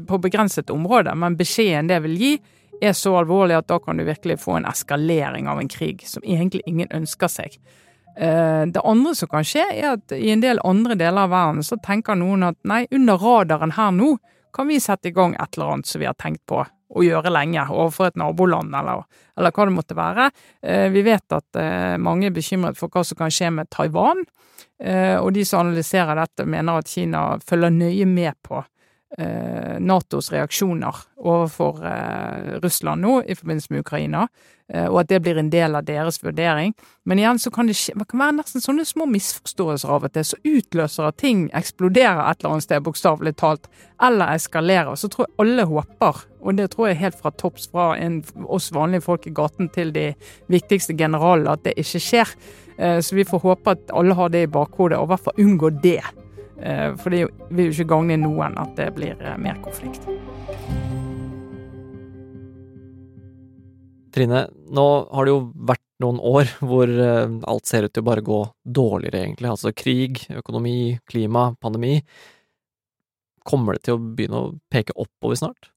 på 0.08 0.18
begrenset 0.20 0.70
område, 0.70 1.14
men 1.16 1.36
beskjeden 1.38 1.88
det 1.88 2.02
vil 2.04 2.16
gi, 2.20 2.32
er 2.80 2.94
så 2.96 3.14
alvorlig 3.18 3.58
at 3.58 3.68
da 3.70 3.78
kan 3.82 3.98
du 3.98 4.04
virkelig 4.06 4.38
få 4.42 4.58
en 4.58 4.68
eskalering 4.68 5.48
av 5.50 5.60
en 5.60 5.70
krig 5.70 6.04
som 6.06 6.24
egentlig 6.24 6.62
ingen 6.66 6.90
ønsker 6.94 7.30
seg. 7.32 7.58
Eh, 8.18 8.66
det 8.66 8.82
andre 8.84 9.14
som 9.14 9.30
kan 9.30 9.46
skje, 9.46 9.62
er 9.76 9.92
at 9.94 10.14
i 10.16 10.32
en 10.34 10.42
del 10.42 10.58
andre 10.66 10.96
deler 10.98 11.28
av 11.28 11.34
verden 11.34 11.62
så 11.66 11.78
tenker 11.82 12.18
noen 12.18 12.48
at 12.50 12.58
nei, 12.66 12.84
under 12.94 13.20
radaren 13.22 13.76
her 13.76 13.92
nå 13.94 14.16
kan 14.54 14.66
vi 14.70 14.80
sette 14.82 15.10
i 15.10 15.14
gang 15.14 15.36
et 15.36 15.54
eller 15.54 15.76
annet 15.76 15.86
som 15.90 16.02
vi 16.02 16.08
har 16.08 16.16
tenkt 16.18 16.42
på 16.48 16.64
å 16.64 17.04
gjøre 17.04 17.30
lenge 17.30 17.66
overfor 17.68 18.08
et 18.08 18.18
naboland, 18.18 18.72
eller, 18.74 19.04
eller 19.38 19.52
hva 19.54 19.66
det 19.68 19.74
måtte 19.76 19.98
være. 19.98 20.30
Eh, 20.64 20.88
vi 20.90 21.04
vet 21.06 21.36
at 21.36 21.60
eh, 21.60 21.94
mange 22.00 22.30
er 22.30 22.34
bekymret 22.34 22.80
for 22.80 22.90
hva 22.90 23.04
som 23.06 23.20
kan 23.20 23.30
skje 23.30 23.52
med 23.54 23.70
Taiwan, 23.70 24.26
og 24.78 25.32
de 25.34 25.42
som 25.42 25.64
analyserer 25.64 26.14
dette, 26.14 26.44
mener 26.46 26.78
at 26.78 26.86
Kina 26.90 27.20
følger 27.42 27.72
nøye 27.74 28.04
med 28.06 28.36
på 28.46 28.60
Natos 29.80 30.28
reaksjoner 30.28 30.96
overfor 31.16 31.80
eh, 31.86 32.58
Russland 32.60 33.02
nå 33.02 33.22
i 33.24 33.34
forbindelse 33.34 33.72
med 33.72 33.80
Ukraina, 33.80 34.26
eh, 34.68 34.84
og 34.84 35.00
at 35.00 35.08
det 35.08 35.22
blir 35.24 35.40
en 35.40 35.48
del 35.50 35.78
av 35.78 35.86
deres 35.88 36.20
vurdering. 36.20 36.74
Men 37.08 37.22
igjen 37.22 37.40
så 37.40 37.50
kan 37.54 37.70
det, 37.70 37.78
skje, 37.78 37.96
det 37.96 38.04
kan 38.10 38.20
være 38.20 38.36
nesten 38.36 38.64
sånne 38.64 38.84
små 38.88 39.08
misforståelser 39.08 39.94
av 39.94 40.04
og 40.10 40.12
til 40.12 40.28
som 40.28 40.50
utløser 40.52 41.08
at 41.08 41.18
ting 41.24 41.46
eksploderer 41.56 42.20
et 42.26 42.44
eller 42.44 42.58
annet 42.58 42.68
sted, 42.68 42.84
bokstavelig 42.84 43.34
talt, 43.40 43.66
eller 44.04 44.36
eskalerer. 44.36 44.92
Så 45.00 45.08
tror 45.08 45.26
jeg 45.26 45.36
alle 45.46 45.66
håper, 45.72 46.22
og 46.44 46.60
det 46.60 46.70
tror 46.76 46.90
jeg 46.90 47.02
helt 47.02 47.18
fra 47.24 47.32
topps, 47.32 47.70
fra 47.72 47.90
en, 47.96 48.20
oss 48.44 48.70
vanlige 48.76 49.06
folk 49.08 49.26
i 49.26 49.34
gaten 49.34 49.72
til 49.72 49.96
de 49.96 50.10
viktigste 50.52 50.96
generalene, 51.00 51.56
at 51.56 51.64
det 51.64 51.78
ikke 51.80 52.04
skjer. 52.04 52.38
Så 52.78 53.16
vi 53.16 53.24
får 53.26 53.40
håpe 53.42 53.72
at 53.74 53.90
alle 53.90 54.14
har 54.14 54.30
det 54.30 54.44
i 54.46 54.50
bakhodet, 54.54 55.00
og 55.00 55.08
i 55.08 55.14
hvert 55.16 55.24
fall 55.24 55.40
unngå 55.42 55.72
det. 55.82 55.98
Eh, 56.62 56.94
for 56.98 57.14
det 57.14 57.26
vil 57.54 57.68
jo 57.68 57.74
ikke 57.76 57.92
gagne 57.94 58.18
noen 58.20 58.56
at 58.58 58.74
det 58.78 58.90
blir 58.96 59.18
eh, 59.22 59.36
mer 59.40 59.60
konflikt. 59.62 60.08
Trine, 64.14 64.46
nå 64.74 64.86
har 65.12 65.26
det 65.26 65.34
jo 65.34 65.42
vært 65.68 65.84
noen 66.02 66.18
år 66.22 66.50
hvor 66.58 66.90
eh, 66.90 67.38
alt 67.50 67.70
ser 67.70 67.86
ut 67.86 67.94
til 67.94 68.02
å 68.02 68.08
bare 68.08 68.26
gå 68.26 68.40
dårligere, 68.64 69.22
egentlig. 69.26 69.50
Altså 69.52 69.74
krig, 69.76 70.24
økonomi, 70.40 70.98
klima, 71.10 71.52
pandemi. 71.62 71.98
Kommer 73.48 73.76
det 73.76 73.86
til 73.86 73.96
å 73.96 74.02
begynne 74.02 74.42
å 74.42 74.54
peke 74.72 74.96
oppover 74.98 75.38
snart? 75.38 75.70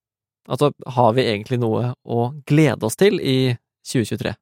Altså, 0.49 0.71
har 0.97 1.11
vi 1.15 1.27
egentlig 1.29 1.61
noe 1.61 1.91
å 2.01 2.31
glede 2.49 2.87
oss 2.87 2.97
til 2.99 3.21
i 3.21 3.53
2023? 3.87 4.33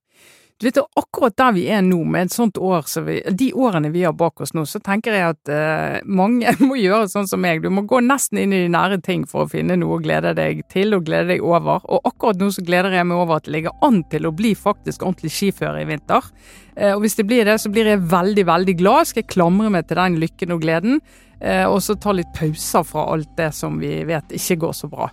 Du 0.59 0.65
vet, 0.67 0.77
akkurat 0.95 1.37
der 1.37 1.53
vi 1.55 1.61
er 1.71 1.79
nå, 1.87 2.01
med 2.03 2.27
et 2.27 2.33
sånt 2.35 2.57
år 2.59 2.83
som 2.91 3.05
vi 3.07 3.21
De 3.31 3.45
årene 3.55 3.93
vi 3.93 4.01
har 4.03 4.11
bak 4.11 4.41
oss 4.43 4.51
nå, 4.51 4.65
så 4.67 4.81
tenker 4.83 5.15
jeg 5.15 5.31
at 5.31 5.51
uh, 5.55 6.01
mange 6.03 6.51
må 6.67 6.75
gjøre 6.75 7.07
sånn 7.07 7.29
som 7.31 7.39
meg. 7.39 7.61
Du 7.63 7.69
må 7.71 7.85
gå 7.87 8.01
nesten 8.03 8.41
inn 8.41 8.51
i 8.51 8.65
de 8.65 8.73
nære 8.73 8.97
ting 9.05 9.23
for 9.29 9.45
å 9.45 9.51
finne 9.53 9.77
noe 9.79 9.95
å 9.95 10.03
glede 10.03 10.33
deg 10.35 10.65
til 10.73 10.97
og 10.97 11.07
glede 11.07 11.31
deg 11.31 11.47
over. 11.47 11.79
Og 11.87 12.11
akkurat 12.11 12.43
nå 12.43 12.51
så 12.51 12.65
gleder 12.67 12.91
jeg 12.91 13.07
meg 13.07 13.23
over 13.23 13.39
at 13.39 13.47
det 13.47 13.55
ligger 13.55 13.87
an 13.87 14.03
til 14.11 14.27
å 14.27 14.35
bli 14.35 14.51
faktisk 14.51 15.07
ordentlig 15.07 15.31
skiføre 15.37 15.79
i 15.79 15.87
vinter. 15.93 16.27
Uh, 16.75 16.91
og 16.91 17.07
hvis 17.07 17.15
det 17.21 17.29
blir 17.31 17.47
det, 17.47 17.55
så 17.63 17.71
blir 17.71 17.93
jeg 17.93 18.03
veldig, 18.11 18.47
veldig 18.51 18.79
glad. 18.83 19.07
Skal 19.07 19.23
jeg 19.23 19.31
klamre 19.31 19.71
meg 19.71 19.87
til 19.87 20.03
den 20.03 20.19
lykken 20.19 20.57
og 20.57 20.63
gleden. 20.67 20.99
Uh, 21.39 21.69
og 21.71 21.79
så 21.87 21.95
ta 21.95 22.11
litt 22.11 22.35
pauser 22.35 22.83
fra 22.83 23.07
alt 23.15 23.31
det 23.39 23.53
som 23.55 23.79
vi 23.79 24.01
vet 24.11 24.35
ikke 24.35 24.65
går 24.67 24.81
så 24.83 24.91
bra, 24.91 25.07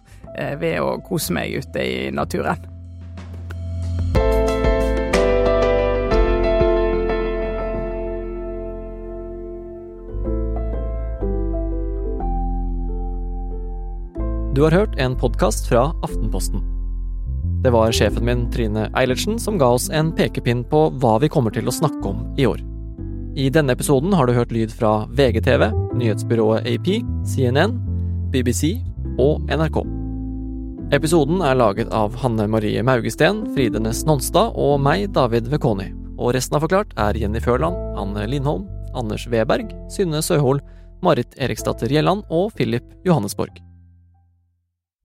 ved 0.58 0.82
å 0.82 0.96
kose 1.06 1.38
meg 1.38 1.54
ute 1.62 1.86
i 1.86 2.08
naturen. 2.10 2.72
Du 14.56 14.62
har 14.62 14.72
hørt 14.72 14.94
en 14.96 15.12
podkast 15.16 15.66
fra 15.68 15.90
Aftenposten. 16.02 16.62
Det 17.62 17.68
var 17.74 17.90
sjefen 17.92 18.24
min, 18.24 18.46
Trine 18.50 18.86
Eilertsen, 18.96 19.36
som 19.38 19.58
ga 19.60 19.66
oss 19.76 19.90
en 19.92 20.14
pekepinn 20.16 20.62
på 20.64 20.78
hva 20.96 21.18
vi 21.20 21.28
kommer 21.28 21.52
til 21.52 21.68
å 21.68 21.74
snakke 21.76 22.00
om 22.08 22.22
i 22.40 22.46
år. 22.48 22.62
I 23.36 23.50
denne 23.52 23.74
episoden 23.76 24.16
har 24.16 24.24
du 24.24 24.32
hørt 24.32 24.54
lyd 24.56 24.72
fra 24.72 24.94
VGTV, 25.12 25.66
nyhetsbyrået 26.00 26.70
AP, 26.72 26.88
CNN, 27.28 27.76
BBC 28.32 28.78
og 29.20 29.44
NRK. 29.52 29.82
Episoden 30.96 31.44
er 31.44 31.60
laget 31.60 31.92
av 31.92 32.16
Hanne 32.24 32.48
Marie 32.48 32.80
Maugesten, 32.80 33.44
Fride 33.52 33.84
Næss 33.84 34.06
Nonstad 34.08 34.56
og 34.56 34.80
meg, 34.80 35.10
David 35.12 35.52
Vekoni. 35.52 35.90
Og 36.16 36.32
resten 36.38 36.56
av 36.56 36.64
Forklart 36.64 36.96
er 36.96 37.20
Jenny 37.20 37.44
Førland, 37.44 37.76
Anne 38.00 38.24
Lindholm, 38.24 38.64
Anders 38.96 39.28
Weberg, 39.28 39.76
Synne 39.92 40.24
Søhol, 40.24 40.64
Marit 41.04 41.36
Eriksdatter 41.36 41.92
Gjelland 41.92 42.24
og 42.32 42.54
Philip 42.56 42.88
Johannesborg. 43.04 43.60